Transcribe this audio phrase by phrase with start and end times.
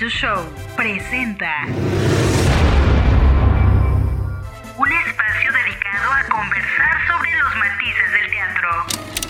[0.00, 1.66] 42 Show presenta
[4.78, 8.70] un espacio dedicado a conversar sobre los matices del teatro,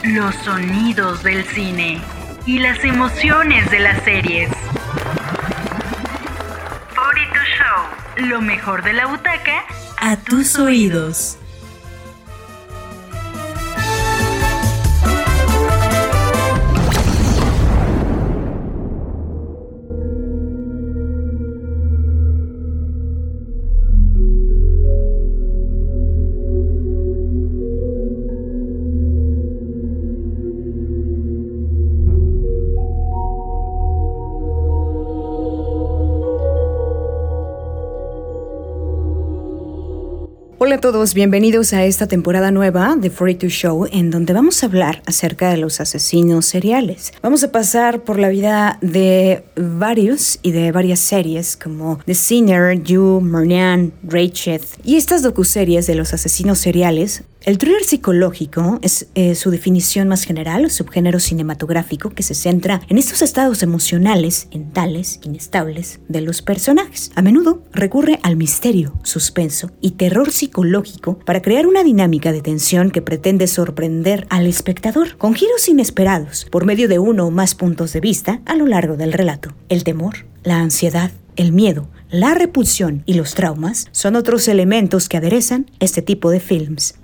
[0.04, 2.00] los sonidos del cine
[2.46, 4.48] y las emociones de las series.
[6.94, 9.64] 42 Show, lo mejor de la butaca
[9.98, 11.36] a tus oídos.
[40.70, 44.66] Hola a todos, bienvenidos a esta temporada nueva de 42 Show en donde vamos a
[44.66, 47.12] hablar acerca de los asesinos seriales.
[47.22, 52.80] Vamos a pasar por la vida de varios y de varias series como The Sinner,
[52.84, 59.34] You, Marianne, Rachel y estas docuseries de los asesinos seriales el thriller psicológico es eh,
[59.34, 66.00] su definición más general, subgénero cinematográfico que se centra en estos estados emocionales, mentales, inestables
[66.06, 67.10] de los personajes.
[67.14, 70.59] A menudo recurre al misterio, suspenso y terror psicológico
[71.24, 76.64] para crear una dinámica de tensión que pretende sorprender al espectador, con giros inesperados por
[76.64, 79.54] medio de uno o más puntos de vista a lo largo del relato.
[79.68, 85.16] El temor, la ansiedad, el miedo, la repulsión y los traumas son otros elementos que
[85.16, 86.99] aderezan este tipo de films.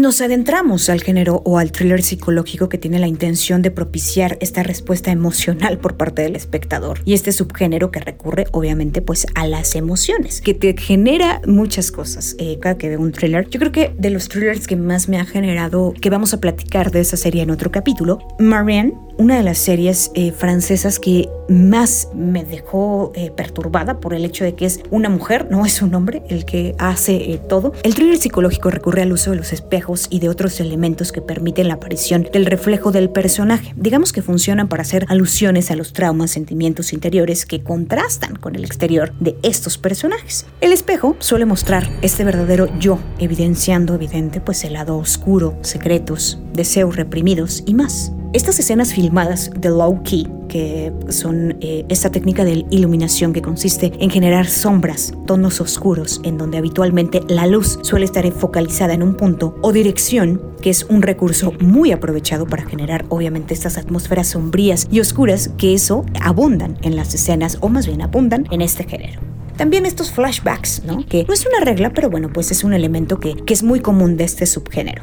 [0.00, 4.62] Nos adentramos al género o al thriller psicológico que tiene la intención de propiciar esta
[4.62, 9.76] respuesta emocional por parte del espectador y este subgénero que recurre obviamente pues a las
[9.76, 13.46] emociones, que te genera muchas cosas eh, cada que veo un thriller.
[13.50, 16.92] Yo creo que de los thrillers que más me ha generado, que vamos a platicar
[16.92, 22.08] de esa serie en otro capítulo, Marianne una de las series eh, francesas que más
[22.14, 25.94] me dejó eh, perturbada por el hecho de que es una mujer, no es un
[25.94, 27.74] hombre, el que hace eh, todo.
[27.82, 31.68] El thriller psicológico recurre al uso de los espejos y de otros elementos que permiten
[31.68, 33.72] la aparición del reflejo del personaje.
[33.76, 38.64] Digamos que funcionan para hacer alusiones a los traumas, sentimientos interiores que contrastan con el
[38.64, 40.46] exterior de estos personajes.
[40.60, 46.96] El espejo suele mostrar este verdadero yo, evidenciando evidente pues el lado oscuro, secretos, deseos
[46.96, 48.12] reprimidos y más.
[48.32, 53.92] Estas escenas filmadas de low key, que son eh, esta técnica de iluminación que consiste
[53.98, 59.16] en generar sombras, tonos oscuros, en donde habitualmente la luz suele estar focalizada en un
[59.16, 64.86] punto, o dirección, que es un recurso muy aprovechado para generar obviamente estas atmósferas sombrías
[64.92, 69.20] y oscuras que eso abundan en las escenas, o más bien abundan en este género.
[69.56, 71.04] También estos flashbacks, ¿no?
[71.04, 73.80] Que no es una regla, pero bueno, pues es un elemento que, que es muy
[73.80, 75.02] común de este subgénero.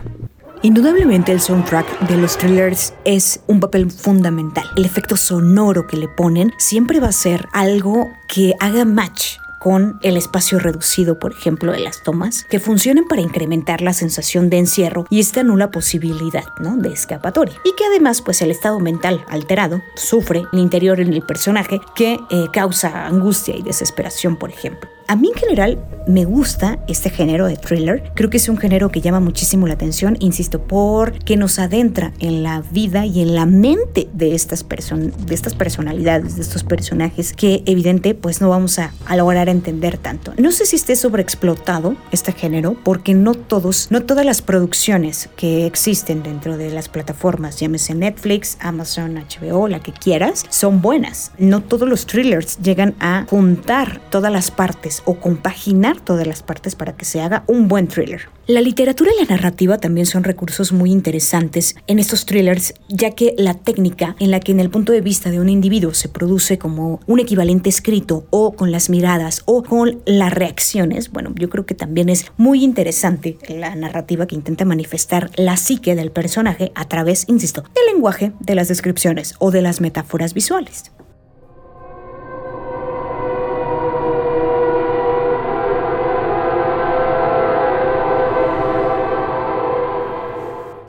[0.67, 4.69] Indudablemente el soundtrack de los thrillers es un papel fundamental.
[4.75, 9.97] El efecto sonoro que le ponen siempre va a ser algo que haga match con
[10.03, 14.57] el espacio reducido, por ejemplo, de las tomas, que funcionen para incrementar la sensación de
[14.57, 16.75] encierro y esta nula posibilidad ¿no?
[16.75, 17.55] de escapatoria.
[17.63, 22.19] Y que además, pues el estado mental alterado sufre el interior en el personaje que
[22.29, 24.89] eh, causa angustia y desesperación, por ejemplo.
[25.09, 28.11] A mí en general me gusta este género de thriller.
[28.13, 32.43] Creo que es un género que llama muchísimo la atención, insisto, porque nos adentra en
[32.43, 37.63] la vida y en la mente de estas, de estas personalidades, de estos personajes que
[37.65, 40.33] evidente pues no vamos a, a lograr entender tanto.
[40.37, 45.65] No sé si esté sobreexplotado este género porque no todos, no todas las producciones que
[45.65, 51.31] existen dentro de las plataformas, llámese Netflix, Amazon, HBO, la que quieras, son buenas.
[51.37, 56.75] No todos los thrillers llegan a juntar todas las partes o compaginar todas las partes
[56.75, 58.29] para que se haga un buen thriller.
[58.47, 63.33] La literatura y la narrativa también son recursos muy interesantes en estos thrillers, ya que
[63.37, 66.57] la técnica en la que en el punto de vista de un individuo se produce
[66.57, 71.65] como un equivalente escrito o con las miradas o con las reacciones, bueno, yo creo
[71.65, 76.85] que también es muy interesante la narrativa que intenta manifestar la psique del personaje a
[76.85, 80.91] través, insisto, del lenguaje, de las descripciones o de las metáforas visuales.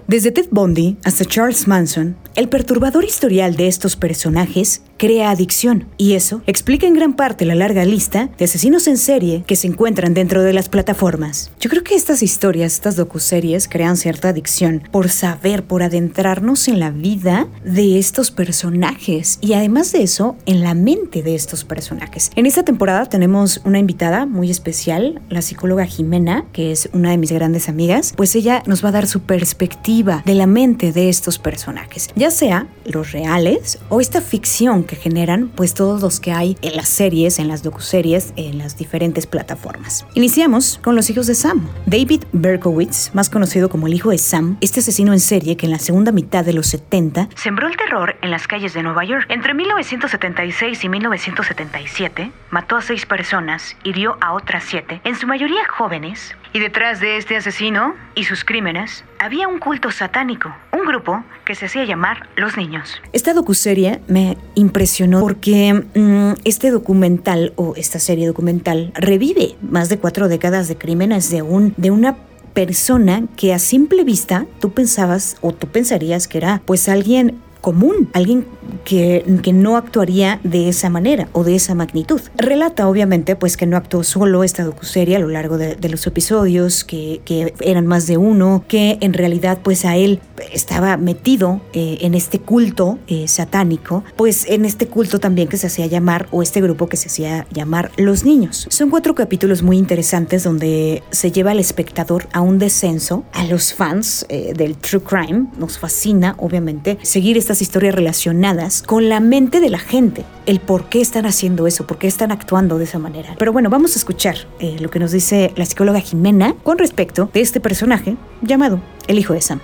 [0.09, 6.15] Desde Ted Bundy hasta Charles Manson, el perturbador historial de estos personajes crea adicción y
[6.15, 10.13] eso explica en gran parte la larga lista de asesinos en serie que se encuentran
[10.13, 11.51] dentro de las plataformas.
[11.61, 16.81] Yo creo que estas historias, estas docuseries crean cierta adicción por saber, por adentrarnos en
[16.81, 22.31] la vida de estos personajes y además de eso, en la mente de estos personajes.
[22.35, 27.19] En esta temporada tenemos una invitada muy especial, la psicóloga Jimena, que es una de
[27.19, 31.09] mis grandes amigas, pues ella nos va a dar su perspectiva de la mente de
[31.09, 36.33] estos personajes, ya sea los reales o esta ficción que generan pues todos los que
[36.33, 40.05] hay en las series, en las docuseries, en las diferentes plataformas.
[40.15, 41.69] Iniciamos con los hijos de Sam.
[41.87, 45.73] David Berkowitz, más conocido como el hijo de Sam, este asesino en serie que en
[45.73, 49.27] la segunda mitad de los 70 sembró el terror en las calles de Nueva York.
[49.29, 55.63] Entre 1976 y 1977 mató a seis personas, hirió a otras siete, en su mayoría
[55.69, 61.23] jóvenes, y detrás de este asesino y sus crímenes había un culto satánico, un grupo
[61.45, 63.03] que se hacía llamar Los Niños.
[63.13, 64.78] Esta docuserie me impresionó
[65.21, 71.31] porque mm, este documental o esta serie documental revive más de cuatro décadas de crímenes
[71.31, 72.17] de, un, de una
[72.55, 78.09] persona que a simple vista tú pensabas o tú pensarías que era pues alguien común,
[78.13, 78.47] alguien
[78.89, 82.23] que, que, no actuaría de esa manera o de esa magnitud.
[82.37, 86.85] Relata obviamente pues que no actuó solo esta docuserie a lo largo de, los episodios,
[86.85, 90.21] que, que, eran más de uno, que en realidad pues a él
[90.53, 95.67] estaba metido eh, en este culto eh, satánico, pues en este culto también que se
[95.67, 98.67] hacía llamar o este grupo que se hacía llamar los niños.
[98.71, 103.75] Son cuatro capítulos muy interesantes donde se lleva al espectador a un descenso, a los
[103.75, 109.61] fans eh, del true crime, nos fascina obviamente seguir estas historias relacionadas con la mente
[109.61, 112.99] de la gente, el por qué están haciendo eso, por qué están actuando de esa
[112.99, 113.35] manera.
[113.39, 117.41] Pero bueno, vamos a escuchar lo que nos dice la psicóloga Jimena con respecto de
[117.41, 119.61] este personaje llamado el hijo de Sam.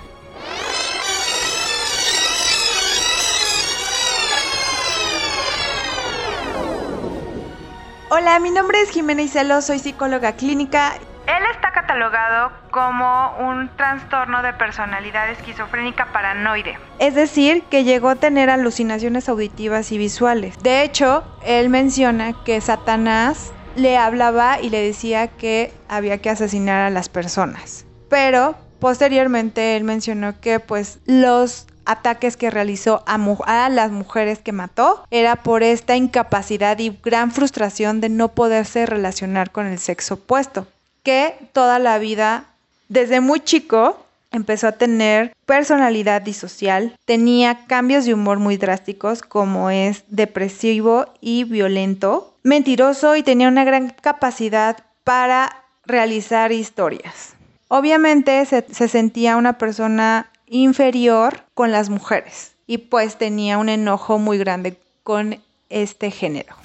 [8.09, 10.93] Hola, mi nombre es Jimena Iselo, soy psicóloga clínica.
[11.27, 16.77] Él está catalogado como un trastorno de personalidad esquizofrénica paranoide.
[16.99, 20.61] Es decir, que llegó a tener alucinaciones auditivas y visuales.
[20.61, 26.81] De hecho, él menciona que Satanás le hablaba y le decía que había que asesinar
[26.81, 27.85] a las personas.
[28.09, 35.05] Pero posteriormente él mencionó que pues los ataques que realizó a, las mujeres que mató
[35.11, 40.67] era por esta incapacidad y gran frustración de no poderse relacionar con el sexo opuesto,
[41.05, 42.47] que toda la vida,
[42.89, 49.69] desde muy chico, empezó a tener personalidad disocial, tenía cambios de humor muy drásticos como
[49.69, 57.35] es depresivo y violento, mentiroso y tenía una gran capacidad para realizar historias.
[57.67, 64.17] Obviamente se, se sentía una persona inferior con las mujeres y pues tenía un enojo
[64.17, 66.55] muy grande con este género.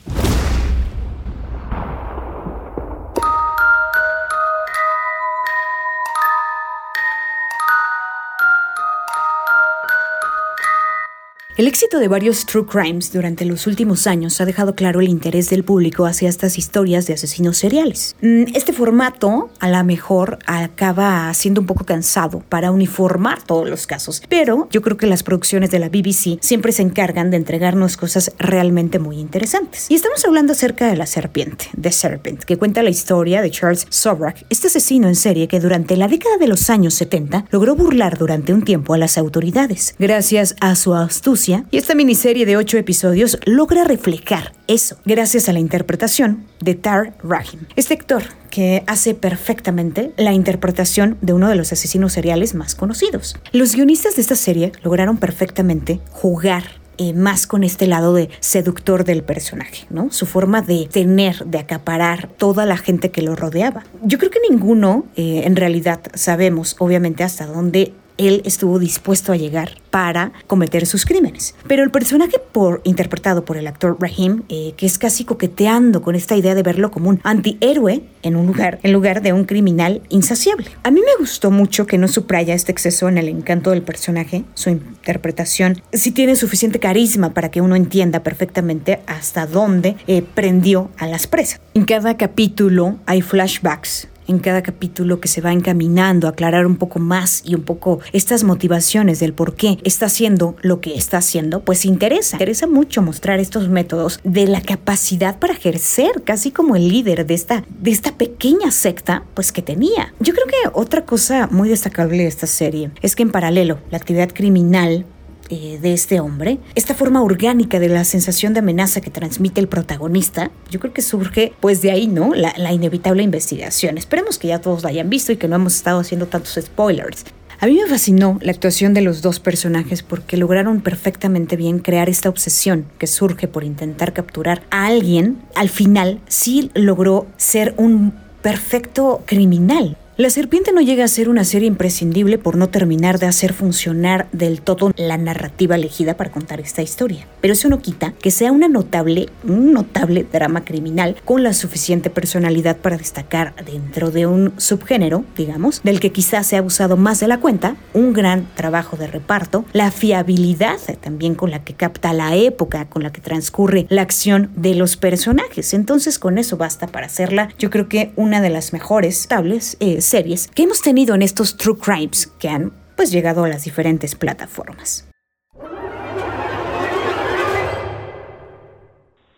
[11.60, 15.50] El éxito de varios true crimes durante los últimos años ha dejado claro el interés
[15.50, 18.16] del público hacia estas historias de asesinos seriales.
[18.22, 23.86] Mm, este formato a lo mejor acaba siendo un poco cansado para uniformar todos los
[23.86, 27.98] casos, pero yo creo que las producciones de la BBC siempre se encargan de entregarnos
[27.98, 29.84] cosas realmente muy interesantes.
[29.90, 33.86] Y estamos hablando acerca de La Serpiente, The Serpent, que cuenta la historia de Charles
[33.90, 38.16] Sobrak, este asesino en serie que durante la década de los años 70 logró burlar
[38.16, 39.94] durante un tiempo a las autoridades.
[39.98, 45.52] Gracias a su astucia, y esta miniserie de ocho episodios logra reflejar eso gracias a
[45.52, 47.60] la interpretación de Tar Rahim.
[47.74, 53.36] Este actor que hace perfectamente la interpretación de uno de los asesinos seriales más conocidos.
[53.52, 59.04] Los guionistas de esta serie lograron perfectamente jugar eh, más con este lado de seductor
[59.04, 60.12] del personaje, ¿no?
[60.12, 63.84] Su forma de tener, de acaparar toda la gente que lo rodeaba.
[64.02, 69.36] Yo creo que ninguno, eh, en realidad, sabemos, obviamente, hasta dónde él estuvo dispuesto a
[69.36, 71.54] llegar para cometer sus crímenes.
[71.66, 76.14] Pero el personaje por, interpretado por el actor Rahim, eh, que es casi coqueteando con
[76.14, 80.02] esta idea de verlo como un antihéroe en un lugar, en lugar de un criminal
[80.10, 80.66] insaciable.
[80.82, 84.44] A mí me gustó mucho que no supraya este exceso en el encanto del personaje,
[84.54, 90.90] su interpretación, si tiene suficiente carisma para que uno entienda perfectamente hasta dónde eh, prendió
[90.98, 91.60] a las presas.
[91.72, 96.98] En cada capítulo hay flashbacks en cada capítulo que se va encaminando aclarar un poco
[96.98, 101.60] más y un poco estas motivaciones del por qué está haciendo lo que está haciendo,
[101.60, 102.36] pues interesa.
[102.36, 107.34] Interesa mucho mostrar estos métodos de la capacidad para ejercer casi como el líder de
[107.34, 110.14] esta, de esta pequeña secta, pues que tenía.
[110.20, 113.98] Yo creo que otra cosa muy destacable de esta serie es que en paralelo la
[113.98, 115.06] actividad criminal
[115.50, 119.68] eh, de este hombre, esta forma orgánica de la sensación de amenaza que transmite el
[119.68, 122.34] protagonista, yo creo que surge pues de ahí, ¿no?
[122.34, 123.98] La, la inevitable investigación.
[123.98, 127.24] Esperemos que ya todos la hayan visto y que no hemos estado haciendo tantos spoilers.
[127.62, 132.08] A mí me fascinó la actuación de los dos personajes porque lograron perfectamente bien crear
[132.08, 135.42] esta obsesión que surge por intentar capturar a alguien.
[135.56, 139.98] Al final sí logró ser un perfecto criminal.
[140.20, 144.28] La Serpiente no llega a ser una serie imprescindible por no terminar de hacer funcionar
[144.32, 147.26] del todo la narrativa elegida para contar esta historia.
[147.40, 152.10] Pero eso no quita que sea una notable, un notable drama criminal con la suficiente
[152.10, 157.20] personalidad para destacar dentro de un subgénero, digamos, del que quizás se ha abusado más
[157.20, 162.12] de la cuenta, un gran trabajo de reparto, la fiabilidad también con la que capta
[162.12, 165.72] la época con la que transcurre la acción de los personajes.
[165.72, 170.09] Entonces con eso basta para hacerla, yo creo que una de las mejores tables es
[170.10, 174.14] series que hemos tenido en estos True Crimes que han pues llegado a las diferentes
[174.14, 175.08] plataformas.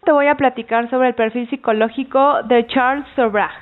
[0.04, 3.52] Te voy a platicar sobre el perfil psicológico de Charles Sobrach,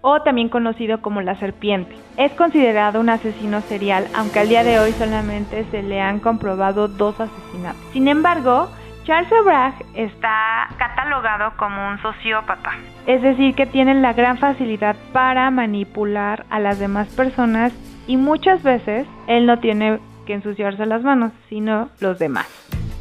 [0.00, 1.94] o también conocido como la serpiente.
[2.16, 6.88] Es considerado un asesino serial, aunque al día de hoy solamente se le han comprobado
[6.88, 7.80] dos asesinatos.
[7.92, 8.68] Sin embargo,
[9.04, 12.70] Charles Bragg está catalogado como un sociópata,
[13.06, 17.74] es decir, que tiene la gran facilidad para manipular a las demás personas
[18.06, 22.46] y muchas veces él no tiene que ensuciarse las manos, sino los demás.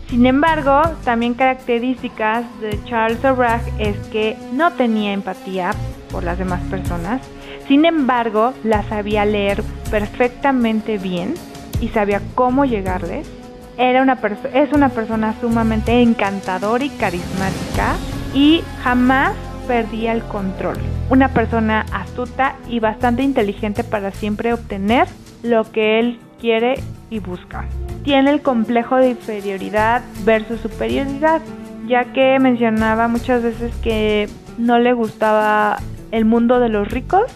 [0.08, 5.72] Sin embargo, también características de Charles Bragg es que no tenía empatía
[6.12, 7.22] por las demás personas,
[7.70, 11.36] sin embargo, la sabía leer perfectamente bien
[11.80, 13.43] y sabía cómo llegarles
[13.77, 14.20] era una
[14.53, 17.96] es una persona sumamente encantadora y carismática
[18.34, 19.34] y jamás
[19.68, 20.77] perdía el control.
[21.10, 25.08] Una persona astuta y bastante inteligente para siempre obtener
[25.42, 26.75] lo que él quiere
[27.10, 27.65] y busca.
[28.03, 31.42] Tiene el complejo de inferioridad versus superioridad,
[31.88, 34.27] ya que mencionaba muchas veces que
[34.58, 35.77] no le gustaba
[36.12, 37.32] el mundo de los ricos.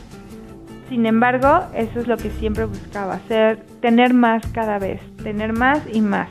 [0.89, 5.79] Sin embargo, eso es lo que siempre buscaba, hacer, tener más cada vez, tener más
[5.93, 6.27] y más.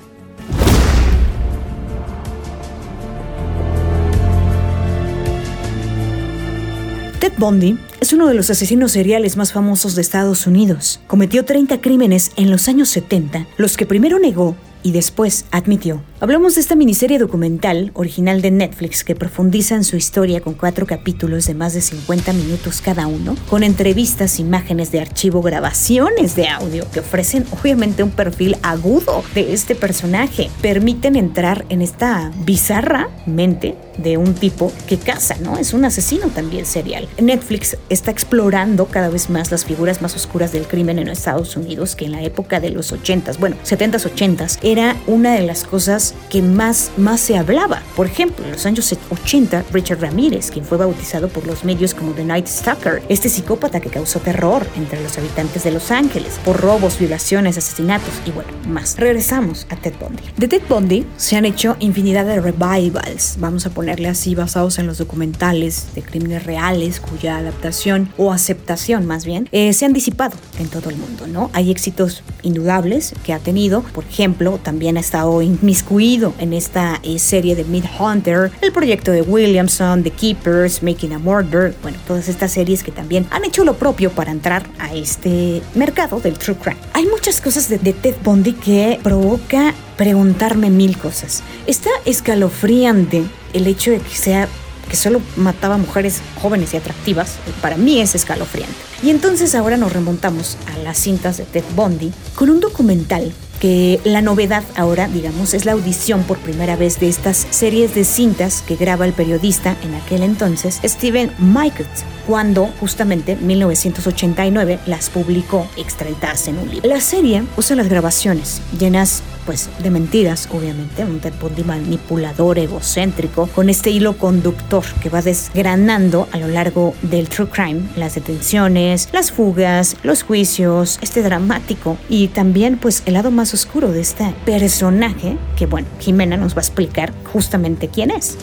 [7.19, 11.01] Ted Bundy es uno de los asesinos seriales más famosos de Estados Unidos.
[11.07, 16.03] Cometió 30 crímenes en los años 70, los que primero negó y después admitió.
[16.19, 20.87] Hablamos de esta miniserie documental original de Netflix que profundiza en su historia con cuatro
[20.87, 26.49] capítulos de más de 50 minutos cada uno, con entrevistas, imágenes de archivo, grabaciones de
[26.49, 30.49] audio que ofrecen obviamente un perfil agudo de este personaje.
[30.63, 35.59] Permiten entrar en esta bizarra mente de un tipo que caza, ¿no?
[35.59, 37.09] Es un asesino también serial.
[37.21, 41.95] Netflix está explorando cada vez más las figuras más oscuras del crimen en Estados Unidos,
[41.95, 46.06] que en la época de los 80s, bueno, 70s, 80s, era una de las cosas
[46.31, 47.83] que más, más se hablaba.
[47.95, 52.13] Por ejemplo, en los años 80, Richard Ramírez, quien fue bautizado por los medios como
[52.13, 56.61] The Night Stalker, este psicópata que causó terror entre los habitantes de Los Ángeles por
[56.61, 58.97] robos, violaciones, asesinatos y bueno, más.
[58.97, 60.23] Regresamos a Ted Bundy.
[60.37, 64.87] De Ted Bundy se han hecho infinidad de revivals, vamos a ponerle así, basados en
[64.87, 70.37] los documentales de crímenes reales cuya adaptación o aceptación más bien eh, se han disipado
[70.59, 71.51] en todo el mundo, ¿no?
[71.53, 77.19] Hay éxitos indudables que ha tenido, por ejemplo, también ha estado inmiscuido en esta eh,
[77.19, 82.29] serie de Mid Hunter, el proyecto de Williamson, The Keepers, Making a Murder, bueno, todas
[82.29, 86.55] estas series que también han hecho lo propio para entrar a este mercado del true
[86.57, 86.77] crime.
[86.93, 91.43] Hay muchas cosas de, de Ted Bundy que provoca preguntarme mil cosas.
[91.67, 93.25] Está escalofriante
[93.55, 94.49] el hecho de que sea
[94.91, 98.77] que solo mataba mujeres jóvenes y atractivas, para mí es escalofriante.
[99.03, 104.01] Y entonces ahora nos remontamos a las cintas de Ted Bundy con un documental que
[104.05, 108.63] la novedad ahora, digamos, es la audición por primera vez de estas series de cintas
[108.63, 115.67] que graba el periodista en aquel entonces, Steven Michaels, cuando justamente en 1989 las publicó
[115.77, 116.89] extraídas en un libro.
[116.89, 123.47] La serie usa las grabaciones llenas pues de mentiras, obviamente, un Ted Bundy manipulador, egocéntrico,
[123.47, 129.09] con este hilo conductor que va desgranando a lo largo del true crime las detenciones,
[129.13, 134.35] las fugas, los juicios, este dramático y también pues el lado más oscuro de este
[134.45, 138.37] personaje que bueno, Jimena nos va a explicar justamente quién es.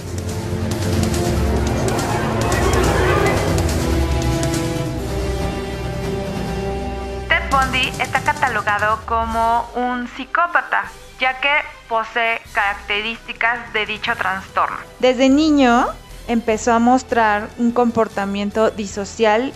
[7.88, 10.86] Está catalogado como un psicópata,
[11.20, 11.50] ya que
[11.90, 14.78] posee características de dicho trastorno.
[15.00, 15.88] Desde niño
[16.28, 19.52] empezó a mostrar un comportamiento disocial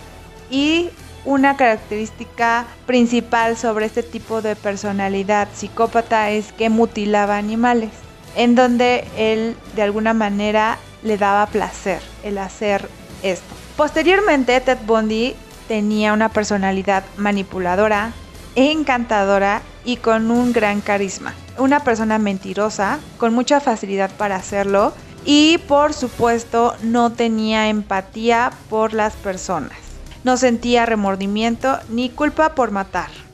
[0.50, 0.90] y
[1.24, 7.90] una característica principal sobre este tipo de personalidad psicópata es que mutilaba animales,
[8.36, 12.88] en donde él de alguna manera le daba placer el hacer
[13.22, 13.54] esto.
[13.76, 15.34] Posteriormente, Ted Bundy
[15.68, 18.12] tenía una personalidad manipuladora,
[18.56, 21.34] encantadora y con un gran carisma.
[21.58, 24.92] Una persona mentirosa, con mucha facilidad para hacerlo
[25.24, 29.78] y por supuesto no tenía empatía por las personas.
[30.24, 33.27] No sentía remordimiento ni culpa por matar.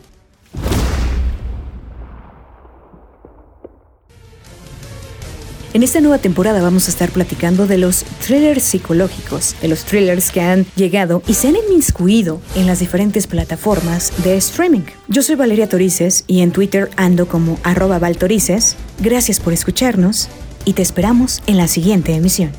[5.74, 10.30] En esta nueva temporada vamos a estar platicando de los thrillers psicológicos, de los thrillers
[10.30, 14.84] que han llegado y se han inmiscuido en las diferentes plataformas de streaming.
[15.08, 18.76] Yo soy Valeria Torices y en Twitter ando como arroba valtorices.
[19.00, 20.28] Gracias por escucharnos
[20.64, 22.52] y te esperamos en la siguiente emisión.